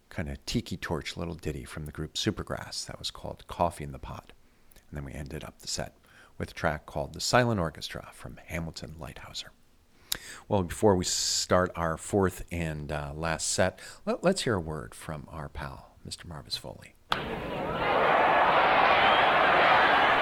kind 0.09 0.27
of 0.27 0.43
tiki 0.47 0.75
torch 0.75 1.15
little 1.15 1.35
ditty 1.35 1.65
from 1.65 1.85
the 1.85 1.91
group 1.91 2.15
Supergrass 2.15 2.87
that 2.87 2.97
was 2.97 3.11
called 3.11 3.45
Coffee 3.47 3.83
in 3.83 3.91
the 3.91 3.99
Pot. 3.99 4.33
And 4.89 4.97
then 4.97 5.05
we 5.05 5.13
ended 5.13 5.43
up 5.43 5.59
the 5.59 5.67
set 5.67 5.93
with 6.37 6.51
a 6.51 6.53
track 6.53 6.85
called 6.85 7.13
The 7.13 7.21
Silent 7.21 7.59
Orchestra 7.59 8.09
from 8.13 8.39
Hamilton 8.47 8.95
Leithauser. 8.99 9.49
Well, 10.47 10.63
before 10.63 10.95
we 10.95 11.05
start 11.05 11.71
our 11.75 11.97
fourth 11.97 12.45
and 12.51 12.91
uh, 12.91 13.11
last 13.15 13.49
set, 13.49 13.79
let, 14.05 14.23
us 14.25 14.41
hear 14.41 14.55
a 14.55 14.59
word 14.59 14.95
from 14.95 15.27
our 15.29 15.49
pal, 15.49 15.95
Mr. 16.07 16.25
Marvis 16.25 16.55
Foley. 16.55 16.93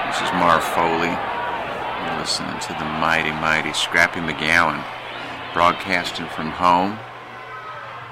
This 0.07 0.22
is 0.22 0.32
Marv 0.34 0.63
Foley. 0.63 1.11
You're 1.11 2.20
listening 2.20 2.59
to 2.59 2.74
the 2.80 2.86
mighty, 2.86 3.32
mighty 3.32 3.74
Scrappy 3.74 4.20
McGowan, 4.20 4.84
broadcasting 5.53 6.28
from 6.28 6.49
home. 6.51 6.97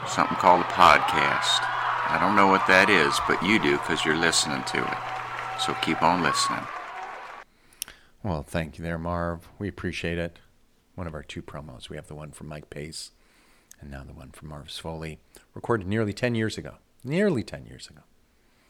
Something 0.07 0.37
called 0.37 0.61
a 0.61 0.65
podcast. 0.65 1.63
I 2.09 2.17
don't 2.19 2.35
know 2.35 2.47
what 2.47 2.67
that 2.67 2.89
is, 2.89 3.17
but 3.27 3.41
you 3.41 3.57
do 3.59 3.77
because 3.77 4.03
you're 4.03 4.17
listening 4.17 4.63
to 4.63 4.83
it. 4.83 4.97
So 5.59 5.73
keep 5.81 6.03
on 6.03 6.21
listening. 6.21 6.67
Well, 8.23 8.41
thank 8.41 8.77
you 8.77 8.83
there, 8.83 8.97
Marv. 8.97 9.49
We 9.59 9.67
appreciate 9.67 10.17
it. 10.17 10.39
One 10.95 11.07
of 11.07 11.13
our 11.13 11.23
two 11.23 11.41
promos. 11.41 11.89
We 11.89 11.97
have 11.97 12.07
the 12.07 12.15
one 12.15 12.31
from 12.31 12.47
Mike 12.47 12.69
Pace 12.69 13.11
and 13.83 13.91
now 13.91 14.03
the 14.03 14.13
one 14.13 14.31
from 14.31 14.47
Marv 14.47 14.71
Foley, 14.71 15.19
recorded 15.53 15.87
nearly 15.87 16.13
10 16.13 16.33
years 16.33 16.57
ago. 16.57 16.75
Nearly 17.03 17.43
10 17.43 17.65
years 17.65 17.89
ago. 17.89 18.01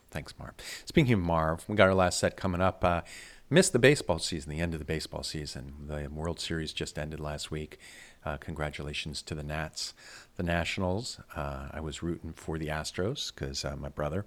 Thanks, 0.10 0.34
Marv. 0.40 0.56
Speaking 0.86 1.14
of 1.14 1.20
Marv, 1.20 1.66
we 1.68 1.76
got 1.76 1.88
our 1.88 1.94
last 1.94 2.20
set 2.20 2.36
coming 2.36 2.62
up. 2.62 2.84
Uh, 2.84 3.02
missed 3.50 3.74
the 3.74 3.80
baseball 3.80 4.18
season, 4.18 4.50
the 4.50 4.60
end 4.60 4.74
of 4.74 4.80
the 4.80 4.86
baseball 4.86 5.22
season. 5.22 5.74
The 5.88 6.08
World 6.10 6.40
Series 6.40 6.74
just 6.74 6.98
ended 6.98 7.20
last 7.20 7.52
week. 7.52 7.78
Uh, 8.26 8.38
congratulations 8.38 9.22
to 9.24 9.36
the 9.36 9.44
Nats, 9.44 9.94
the 10.36 10.44
Nationals. 10.44 11.20
Uh, 11.36 11.68
I 11.72 11.80
was 11.80 12.02
rooting 12.02 12.34
for 12.34 12.58
the 12.58 12.68
Astros 12.68 13.32
because 13.34 13.64
uh, 13.64 13.76
my 13.76 13.90
brother, 13.90 14.26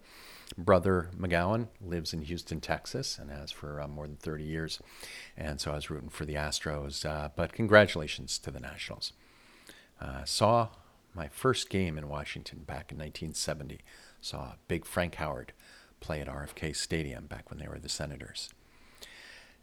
brother 0.57 1.11
McGowan, 1.19 1.69
lives 1.81 2.13
in 2.13 2.23
Houston, 2.23 2.61
Texas, 2.61 3.19
and 3.19 3.31
has 3.31 3.51
for 3.51 3.81
uh, 3.81 3.89
more 3.89 4.07
than 4.07 4.17
30 4.17 4.45
years. 4.45 4.81
And 5.37 5.61
so 5.61 5.73
I 5.73 5.75
was 5.75 5.91
rooting 5.91 6.09
for 6.09 6.25
the 6.25 6.35
Astros. 6.35 7.05
Uh, 7.05 7.31
but 7.35 7.53
congratulations 7.53 8.39
to 8.39 8.51
the 8.51 8.61
Nationals. 8.61 9.13
Uh, 10.01 10.25
saw 10.25 10.69
my 11.15 11.29
first 11.29 11.71
game 11.71 11.97
in 11.97 12.09
Washington 12.09 12.61
back 12.61 12.93
in 12.93 12.99
1970. 12.99 13.81
Saw 14.21 14.53
big 14.69 14.85
Frank 14.85 15.17
Howard 15.17 15.53
play 16.01 16.21
at 16.21 16.29
RFK 16.29 16.77
Stadium 16.77 17.27
back 17.27 17.51
when 17.51 17.59
they 17.59 17.69
were 17.69 17.79
the 17.79 17.89
Senators. 17.89 18.51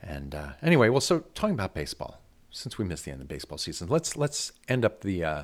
And 0.01 0.35
uh, 0.35 0.49
anyway, 0.61 0.89
well, 0.89 1.01
so 1.01 1.19
talking 1.33 1.53
about 1.53 1.73
baseball, 1.73 2.19
since 2.51 2.77
we 2.77 2.85
missed 2.85 3.05
the 3.05 3.11
end 3.11 3.21
of 3.21 3.27
baseball 3.27 3.57
season, 3.57 3.87
let's 3.87 4.17
let's 4.17 4.51
end 4.67 4.83
up 4.83 5.01
the 5.01 5.23
uh, 5.23 5.43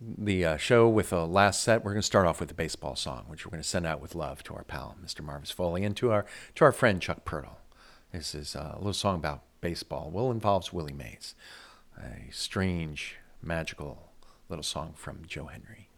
the 0.00 0.44
uh, 0.44 0.56
show 0.56 0.88
with 0.88 1.12
a 1.12 1.24
last 1.24 1.62
set. 1.62 1.84
We're 1.84 1.92
going 1.92 2.02
to 2.02 2.06
start 2.06 2.26
off 2.26 2.40
with 2.40 2.50
a 2.50 2.54
baseball 2.54 2.96
song, 2.96 3.24
which 3.28 3.44
we're 3.44 3.50
going 3.50 3.62
to 3.62 3.68
send 3.68 3.86
out 3.86 4.00
with 4.00 4.14
love 4.14 4.42
to 4.44 4.54
our 4.54 4.64
pal 4.64 4.96
Mr. 5.04 5.22
Marvis 5.22 5.50
Foley 5.50 5.84
and 5.84 5.96
to 5.96 6.10
our 6.10 6.24
to 6.54 6.64
our 6.64 6.72
friend 6.72 7.00
Chuck 7.00 7.24
Pirtle. 7.24 7.56
This 8.12 8.34
is 8.34 8.56
uh, 8.56 8.72
a 8.74 8.78
little 8.78 8.92
song 8.92 9.16
about 9.16 9.42
baseball. 9.60 10.10
Well, 10.10 10.30
involves 10.30 10.72
Willie 10.72 10.92
Mays, 10.92 11.34
a 11.96 12.30
strange, 12.30 13.16
magical 13.42 14.10
little 14.48 14.62
song 14.62 14.94
from 14.96 15.22
Joe 15.26 15.46
Henry. 15.46 15.88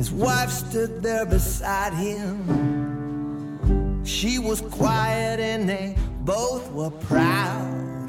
His 0.00 0.10
wife 0.10 0.50
stood 0.50 1.02
there 1.02 1.26
beside 1.26 1.92
him. 1.92 2.32
She 4.02 4.38
was 4.38 4.62
quiet 4.62 5.38
and 5.38 5.68
they 5.68 5.94
both 6.20 6.72
were 6.72 6.88
proud. 6.88 8.08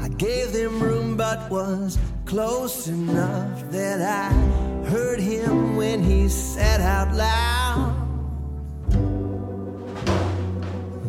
I 0.00 0.08
gave 0.16 0.54
them 0.54 0.82
room 0.82 1.14
but 1.14 1.50
was 1.50 1.98
close 2.24 2.88
enough 2.88 3.70
that 3.70 4.00
I 4.00 4.32
heard 4.88 5.20
him 5.20 5.76
when 5.76 6.02
he 6.02 6.30
said 6.30 6.80
out 6.80 7.14
loud. 7.14 7.94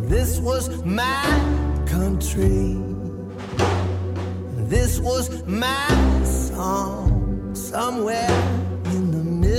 This 0.09 0.39
was 0.39 0.83
my 0.83 1.23
country. 1.87 2.75
This 4.67 4.99
was 4.99 5.45
my 5.45 6.21
song. 6.25 7.55
Somewhere 7.55 8.66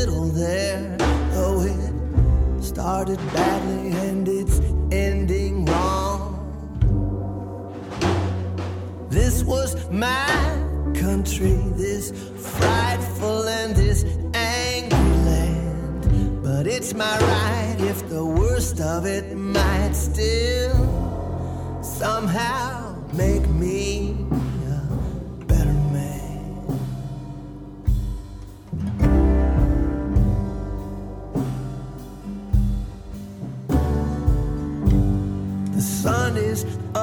there, 0.07 0.96
though 1.32 1.62
it 1.62 2.62
started 2.62 3.18
badly 3.32 3.90
and 4.09 4.28
it's 4.28 4.61
ending 4.92 5.64
wrong. 5.64 6.36
This 9.11 9.42
was 9.42 9.90
my 9.90 10.26
country, 10.94 11.57
this 11.74 12.12
frightful 12.36 13.49
and 13.49 13.74
this 13.74 14.05
angry 14.34 15.16
land. 15.28 16.42
But 16.42 16.66
it's 16.66 16.94
my 16.94 17.18
right 17.18 17.76
if 17.80 18.09
the 18.09 18.24
worst 18.24 18.80
of 18.80 19.07
it 19.07 19.36
might 19.36 19.94
still 19.94 20.76
somehow 21.82 22.94
make 23.12 23.46
me 23.49 24.28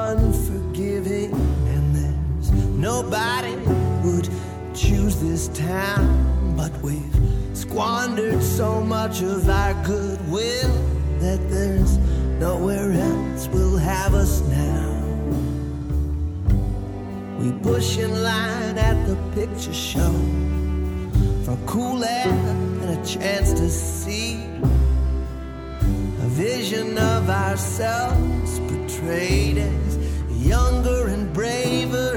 unforgiving, 0.06 1.32
and 1.74 1.96
there's 1.96 2.52
nobody 2.52 3.56
would 4.04 4.30
choose 4.74 5.20
this 5.20 5.48
town. 5.50 6.54
But 6.56 6.72
we've 6.82 7.16
squandered 7.54 8.42
so 8.42 8.82
much 8.82 9.22
of 9.22 9.50
our 9.50 9.74
goodwill 9.84 10.72
that 11.20 11.40
there's 11.50 11.98
nowhere 12.40 12.92
else 12.92 13.48
will 13.48 13.78
have 13.78 14.14
us 14.14 14.42
now. 14.42 14.92
We 17.40 17.52
push 17.64 17.98
in 17.98 18.12
line 18.24 18.78
at 18.78 19.08
the 19.08 19.18
picture 19.34 19.74
show 19.74 20.14
for 21.44 21.58
cool 21.66 22.04
air 22.04 22.28
and 22.28 22.90
a 22.90 23.06
chance 23.06 23.54
to 23.54 23.70
see 23.70 24.36
a 26.26 26.28
vision 26.30 26.98
of 26.98 27.30
ourselves 27.30 28.60
as 29.58 29.98
younger 30.46 31.08
and 31.08 31.34
braver 31.34 32.15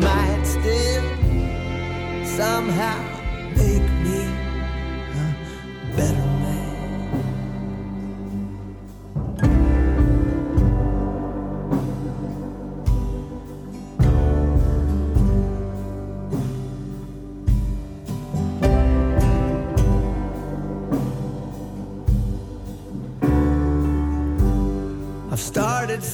might 0.00 0.44
still 0.44 1.04
somehow 2.24 3.05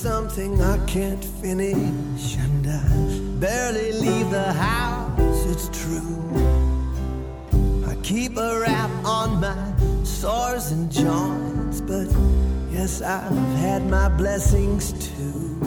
something 0.03 0.61
I 0.61 0.85
can't 0.87 1.25
finish, 1.25 2.37
and 2.37 2.67
I 2.67 3.39
barely 3.39 3.93
leave 3.93 4.31
the 4.33 4.53
house, 4.53 5.47
it's 5.47 5.69
true. 5.81 6.19
I 7.87 7.95
keep 8.03 8.37
a 8.37 8.59
wrap 8.59 8.91
on 9.05 9.41
my 9.41 9.55
sores 10.03 10.73
and 10.73 10.91
joints, 10.91 11.81
but 11.83 12.09
yes, 12.73 13.01
I've 13.01 13.57
had 13.59 13.87
my 13.87 14.09
blessings 14.09 14.93
too. 15.07 15.61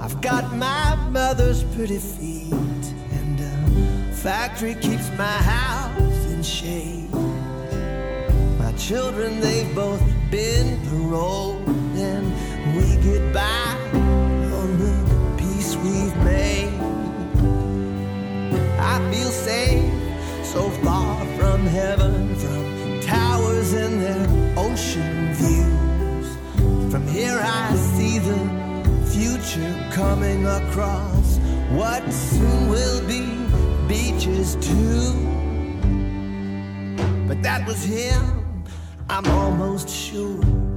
I've 0.00 0.20
got 0.20 0.54
my 0.54 0.94
mother's 1.10 1.64
pretty 1.74 1.98
feet, 1.98 2.86
and 3.18 3.40
a 3.40 4.12
factory 4.14 4.76
keeps 4.76 5.10
my 5.18 5.38
house 5.56 6.24
in 6.32 6.44
shade. 6.44 7.12
My 8.60 8.70
children, 8.78 9.40
they've 9.40 9.74
both 9.74 10.00
been 10.30 10.78
paroled, 10.86 11.66
by 13.32 13.74
on 14.60 14.78
the 14.78 14.94
peace 15.38 15.76
we've 15.76 16.16
made. 16.24 16.72
I 18.78 18.96
feel 19.10 19.30
safe, 19.30 19.92
so 20.44 20.68
far 20.84 21.24
from 21.36 21.66
heaven, 21.66 22.34
from 22.36 23.00
towers 23.00 23.72
and 23.72 24.02
their 24.02 24.58
ocean 24.58 25.32
views. 25.34 26.28
From 26.92 27.06
here, 27.06 27.38
I 27.42 27.74
see 27.74 28.18
the 28.18 28.40
future 29.06 29.74
coming 29.92 30.46
across 30.46 31.38
what 31.70 32.02
soon 32.12 32.68
will 32.68 33.00
be 33.06 33.22
beaches 33.88 34.56
too. 34.56 35.12
But 37.26 37.42
that 37.42 37.66
was 37.66 37.84
him, 37.84 38.64
I'm 39.08 39.26
almost 39.26 39.88
sure. 39.88 40.67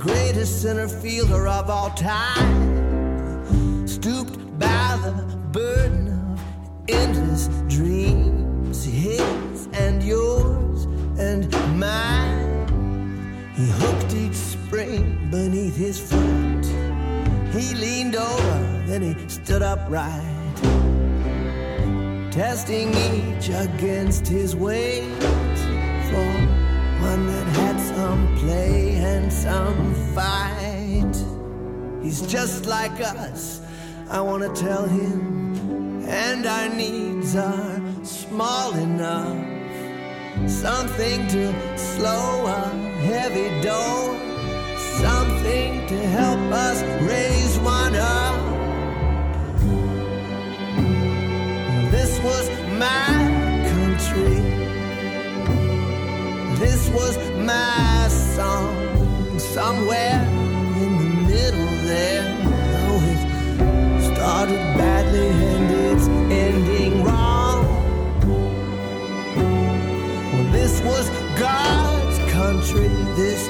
Greatest 0.00 0.62
center 0.62 0.88
fielder 0.88 1.46
of 1.46 1.68
all 1.68 1.90
time. 1.90 3.86
Stooped 3.86 4.58
by 4.58 4.98
the 5.04 5.12
burden 5.52 6.08
of 6.08 6.40
endless 6.88 7.48
dreams, 7.68 8.82
his 8.82 9.68
and 9.74 10.02
yours 10.02 10.86
and 11.18 11.52
mine. 11.78 13.52
He 13.54 13.66
hooked 13.66 14.14
each 14.14 14.34
spring 14.34 15.28
beneath 15.30 15.76
his 15.76 16.00
foot. 16.00 16.64
He 17.52 17.74
leaned 17.74 18.16
over, 18.16 18.84
then 18.86 19.02
he 19.02 19.28
stood 19.28 19.60
upright 19.60 20.40
testing 22.30 22.88
each 22.94 23.48
against 23.48 24.26
his 24.26 24.54
weight 24.54 25.22
for 26.10 26.30
one 27.02 27.26
some 28.00 28.34
play 28.38 28.94
and 29.12 29.30
some 29.30 29.94
fight. 30.14 31.16
He's 32.02 32.22
just 32.22 32.64
like 32.64 32.98
us, 33.00 33.60
I 34.08 34.20
want 34.22 34.42
to 34.42 34.52
tell 34.66 34.86
him, 34.86 35.20
and 36.08 36.46
our 36.46 36.68
needs 36.82 37.36
are 37.36 37.80
small 38.02 38.72
enough. 38.88 39.40
Something 40.48 41.18
to 41.34 41.42
slow 41.76 42.46
a 42.46 42.62
heavy 43.10 43.50
door, 43.68 44.02
something 45.04 45.70
to 45.92 45.98
help 46.20 46.44
us 46.66 46.78
raise 47.12 47.56
one 47.58 47.96
up. 47.96 48.40
This 51.96 52.12
was 52.28 52.44
my 52.86 53.12
country. 53.72 54.36
This 56.62 56.82
was 56.98 57.16
my 57.52 57.79
song 58.40 59.38
somewhere 59.38 60.20
in 60.82 60.92
the 61.02 61.10
middle 61.30 61.72
there. 61.90 62.24
Though 62.72 63.00
it 63.12 63.20
started 64.10 64.62
badly 64.80 65.30
and 65.54 65.66
it's 65.88 66.06
ending 66.44 66.94
wrong. 67.04 67.62
Well, 70.32 70.48
this 70.58 70.74
was 70.90 71.06
God's 71.38 72.18
country, 72.38 72.88
this 73.20 73.42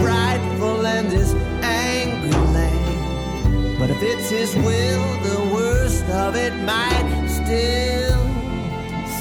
frightful 0.00 0.86
and 0.86 1.06
this 1.10 1.30
angry 1.62 2.38
land. 2.56 3.78
But 3.78 3.90
if 3.90 4.00
it's 4.02 4.30
His 4.30 4.52
will, 4.66 5.08
the 5.30 5.40
worst 5.54 6.06
of 6.24 6.36
it 6.36 6.54
might 6.72 7.08
still 7.40 8.22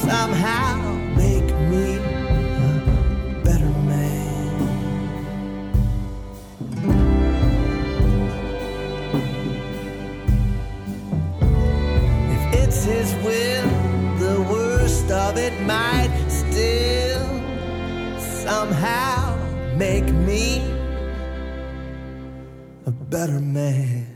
somehow 0.07 0.86
somehow 18.68 19.38
make 19.78 20.03
me 20.03 20.61
a 22.86 22.91
better 22.91 23.39
man. 23.39 24.07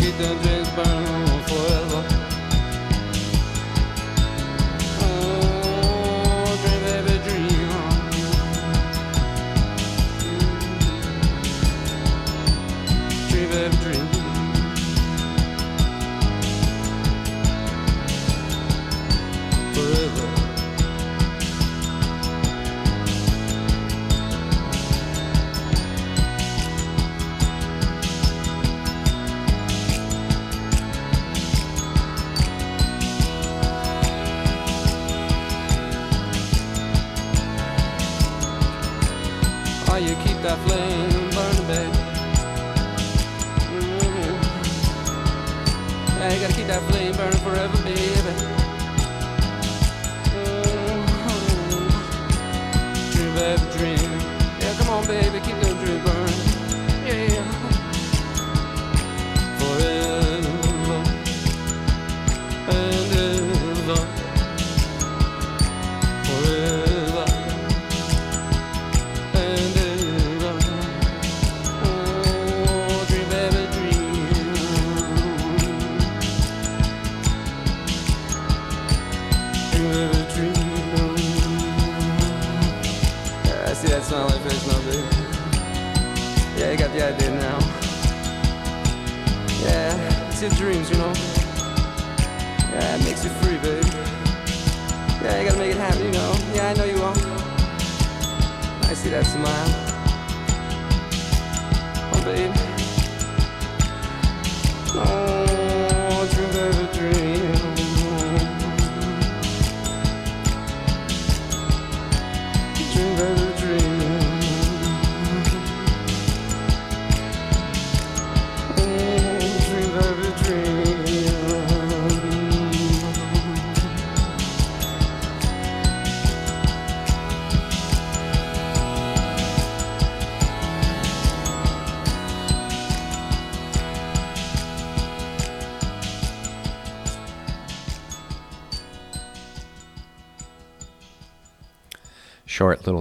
Keep 0.00 0.59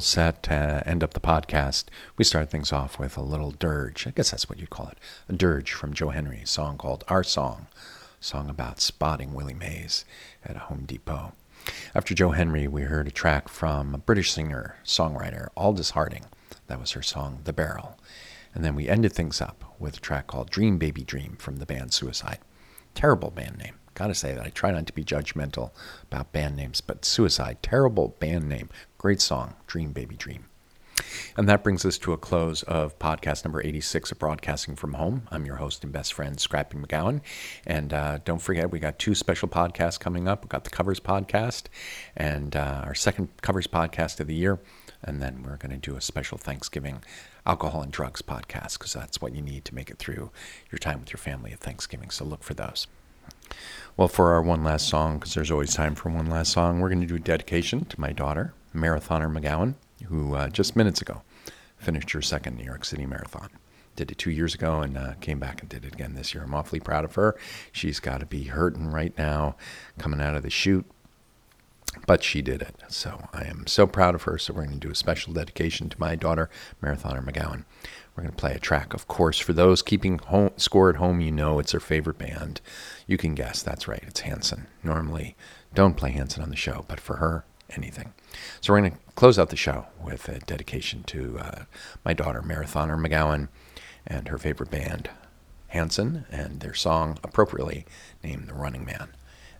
Set 0.01 0.43
to 0.43 0.83
end 0.85 1.03
up 1.03 1.13
the 1.13 1.19
podcast. 1.19 1.85
We 2.17 2.23
start 2.23 2.49
things 2.49 2.71
off 2.71 2.99
with 2.99 3.17
a 3.17 3.21
little 3.21 3.51
dirge. 3.51 4.07
I 4.07 4.11
guess 4.11 4.31
that's 4.31 4.47
what 4.47 4.59
you'd 4.59 4.69
call 4.69 4.87
it. 4.87 4.97
A 5.27 5.33
dirge 5.33 5.71
from 5.71 5.93
Joe 5.93 6.09
Henry, 6.09 6.41
a 6.43 6.47
song 6.47 6.77
called 6.77 7.03
Our 7.07 7.23
Song, 7.23 7.67
song 8.19 8.49
about 8.49 8.79
spotting 8.79 9.33
Willie 9.33 9.53
Mays 9.53 10.05
at 10.45 10.55
a 10.55 10.59
Home 10.59 10.85
Depot. 10.85 11.33
After 11.93 12.13
Joe 12.13 12.31
Henry, 12.31 12.67
we 12.67 12.83
heard 12.83 13.07
a 13.07 13.11
track 13.11 13.49
from 13.49 13.93
a 13.93 13.99
British 13.99 14.31
singer, 14.31 14.77
songwriter, 14.85 15.47
Aldous 15.57 15.91
Harding. 15.91 16.25
That 16.67 16.79
was 16.79 16.91
her 16.91 17.01
song, 17.01 17.39
The 17.43 17.53
Barrel. 17.53 17.97
And 18.53 18.63
then 18.63 18.75
we 18.75 18.87
ended 18.87 19.13
things 19.13 19.41
up 19.41 19.75
with 19.79 19.97
a 19.97 20.01
track 20.01 20.27
called 20.27 20.49
Dream 20.49 20.77
Baby 20.77 21.03
Dream 21.03 21.35
from 21.39 21.57
the 21.57 21.65
band 21.65 21.93
Suicide. 21.93 22.39
Terrible 22.95 23.31
band 23.31 23.57
name. 23.57 23.78
Gotta 23.99 24.15
say 24.15 24.33
that. 24.33 24.45
I 24.45 24.49
try 24.49 24.71
not 24.71 24.87
to 24.87 24.93
be 24.93 25.03
judgmental 25.03 25.71
about 26.03 26.31
band 26.31 26.55
names, 26.55 26.79
but 26.79 27.03
Suicide, 27.03 27.57
terrible 27.61 28.15
band 28.19 28.47
name. 28.47 28.69
Great 28.97 29.19
song, 29.19 29.55
Dream 29.67 29.91
Baby 29.91 30.15
Dream. 30.15 30.45
And 31.35 31.49
that 31.49 31.65
brings 31.65 31.83
us 31.83 31.97
to 31.97 32.13
a 32.13 32.17
close 32.17 32.63
of 32.63 32.97
podcast 32.97 33.43
number 33.43 33.61
86 33.61 34.13
of 34.13 34.17
Broadcasting 34.17 34.77
from 34.77 34.93
Home. 34.93 35.23
I'm 35.31 35.45
your 35.45 35.57
host 35.57 35.83
and 35.83 35.91
best 35.91 36.13
friend, 36.13 36.39
Scrappy 36.39 36.77
McGowan. 36.77 37.19
And 37.67 37.91
uh, 37.93 38.19
don't 38.23 38.41
forget, 38.41 38.71
we 38.71 38.79
got 38.79 38.99
two 38.99 39.15
special 39.15 39.49
podcasts 39.49 39.99
coming 39.99 40.29
up. 40.29 40.45
We've 40.45 40.49
got 40.49 40.63
the 40.63 40.69
Covers 40.69 41.01
podcast 41.01 41.63
and 42.15 42.55
uh, 42.55 42.83
our 42.85 42.95
second 42.95 43.27
Covers 43.41 43.67
podcast 43.67 44.21
of 44.21 44.27
the 44.27 44.33
year. 44.33 44.59
And 45.03 45.21
then 45.21 45.43
we're 45.43 45.57
going 45.57 45.71
to 45.71 45.77
do 45.77 45.97
a 45.97 46.01
special 46.01 46.37
Thanksgiving 46.37 47.03
alcohol 47.45 47.81
and 47.81 47.91
drugs 47.91 48.21
podcast 48.21 48.77
because 48.79 48.93
that's 48.93 49.21
what 49.21 49.35
you 49.35 49.41
need 49.41 49.65
to 49.65 49.75
make 49.75 49.89
it 49.89 49.97
through 49.97 50.31
your 50.71 50.79
time 50.79 51.01
with 51.01 51.11
your 51.11 51.17
family 51.17 51.51
at 51.51 51.59
Thanksgiving. 51.59 52.11
So 52.11 52.23
look 52.23 52.43
for 52.43 52.53
those. 52.53 52.87
Well, 53.99 54.07
for 54.07 54.31
our 54.31 54.41
one 54.41 54.63
last 54.63 54.87
song, 54.87 55.19
because 55.19 55.33
there's 55.33 55.51
always 55.51 55.73
time 55.73 55.93
for 55.93 56.09
one 56.09 56.27
last 56.27 56.53
song, 56.53 56.79
we're 56.79 56.87
going 56.87 57.01
to 57.01 57.05
do 57.05 57.15
a 57.15 57.19
dedication 57.19 57.83
to 57.83 57.99
my 57.99 58.13
daughter, 58.13 58.53
Marathoner 58.73 59.29
McGowan, 59.29 59.73
who 60.05 60.35
uh, 60.35 60.47
just 60.47 60.77
minutes 60.77 61.01
ago 61.01 61.21
finished 61.75 62.11
her 62.11 62.21
second 62.21 62.55
New 62.55 62.63
York 62.63 62.85
City 62.85 63.05
Marathon. 63.05 63.49
Did 63.97 64.09
it 64.09 64.17
two 64.17 64.31
years 64.31 64.55
ago 64.55 64.79
and 64.79 64.97
uh, 64.97 65.15
came 65.15 65.37
back 65.37 65.59
and 65.59 65.67
did 65.67 65.83
it 65.83 65.95
again 65.95 66.13
this 66.13 66.33
year. 66.33 66.45
I'm 66.45 66.55
awfully 66.55 66.79
proud 66.79 67.03
of 67.03 67.15
her. 67.15 67.37
She's 67.73 67.99
got 67.99 68.21
to 68.21 68.25
be 68.25 68.45
hurting 68.45 68.87
right 68.87 69.11
now, 69.17 69.57
coming 69.97 70.21
out 70.21 70.37
of 70.37 70.43
the 70.43 70.49
chute, 70.49 70.85
but 72.07 72.23
she 72.23 72.41
did 72.41 72.61
it. 72.61 72.75
So 72.87 73.27
I 73.33 73.43
am 73.47 73.67
so 73.67 73.85
proud 73.85 74.15
of 74.15 74.23
her. 74.23 74.37
So 74.37 74.53
we're 74.53 74.63
going 74.63 74.79
to 74.79 74.87
do 74.87 74.93
a 74.93 74.95
special 74.95 75.33
dedication 75.33 75.89
to 75.89 75.99
my 75.99 76.15
daughter, 76.15 76.49
Marathoner 76.81 77.21
McGowan. 77.21 77.65
We're 78.19 78.23
going 78.23 78.35
to 78.35 78.37
play 78.41 78.53
a 78.53 78.59
track, 78.59 78.93
of 78.93 79.07
course, 79.07 79.39
for 79.39 79.53
those 79.53 79.81
keeping 79.81 80.17
home, 80.19 80.49
score 80.57 80.89
at 80.89 80.97
home. 80.97 81.21
You 81.21 81.31
know 81.31 81.57
it's 81.57 81.71
their 81.71 81.79
favorite 81.79 82.17
band. 82.17 82.59
You 83.07 83.15
can 83.15 83.33
guess. 83.33 83.61
That's 83.63 83.87
right. 83.87 84.03
It's 84.05 84.19
Hanson. 84.19 84.67
Normally, 84.83 85.37
don't 85.73 85.95
play 85.95 86.11
Hanson 86.11 86.43
on 86.43 86.49
the 86.49 86.57
show, 86.57 86.83
but 86.89 86.99
for 86.99 87.15
her, 87.15 87.45
anything. 87.69 88.11
So 88.59 88.73
we're 88.73 88.81
going 88.81 88.91
to 88.91 88.97
close 89.15 89.39
out 89.39 89.51
the 89.51 89.55
show 89.55 89.85
with 90.03 90.27
a 90.27 90.39
dedication 90.39 91.03
to 91.03 91.39
uh, 91.39 91.63
my 92.03 92.11
daughter, 92.11 92.41
Marathoner 92.41 93.01
McGowan, 93.01 93.47
and 94.05 94.27
her 94.27 94.37
favorite 94.37 94.69
band, 94.69 95.09
Hanson, 95.69 96.25
and 96.29 96.59
their 96.59 96.73
song, 96.73 97.19
appropriately 97.23 97.85
named 98.21 98.49
The 98.49 98.53
Running 98.53 98.83
Man. 98.83 99.13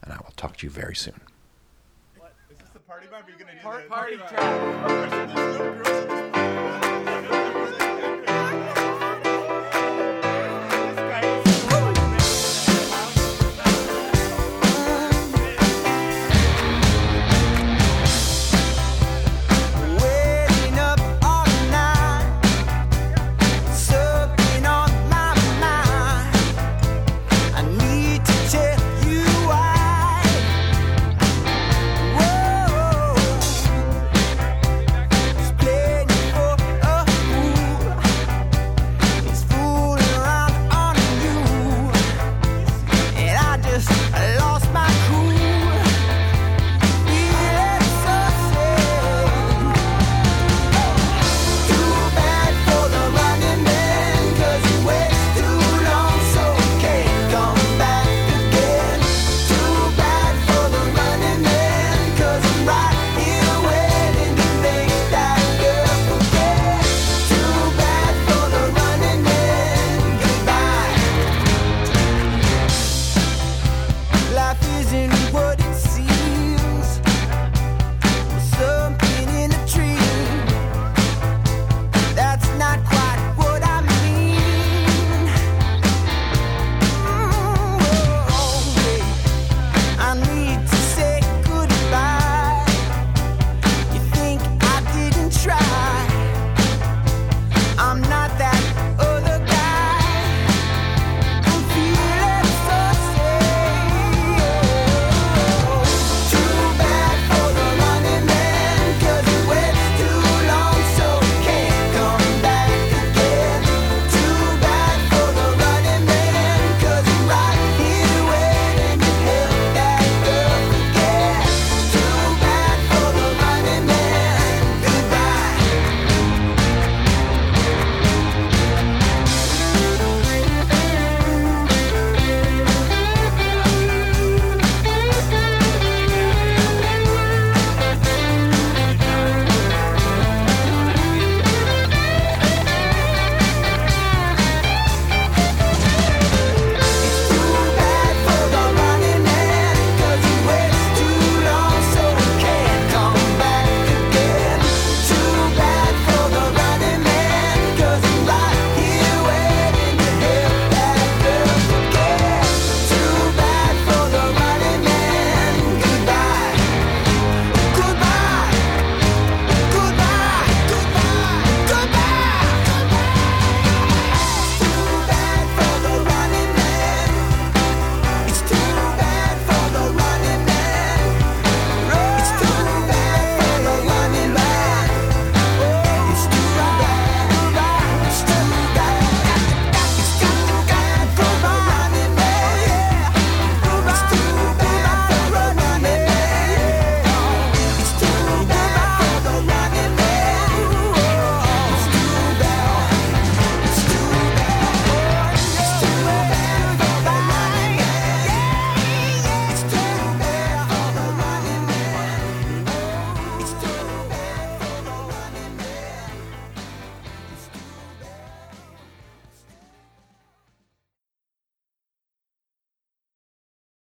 And 0.03 0.12
I 0.12 0.18
will 0.18 0.34
talk 0.36 0.57
to 0.57 0.68
you 0.68 0.70
very 0.70 0.97
soon. 0.97 1.22
Is 2.51 2.57
this 2.57 2.70
the 2.74 2.80
party 2.80 3.07
vibe? 3.07 3.26
Are 3.26 3.32
you 3.32 3.38
gonna 3.39 3.53
do 3.53 3.60
Part- 3.62 3.84
the 3.84 3.89
party 3.89 4.18
vibe? 4.18 5.84
track. 5.86 6.18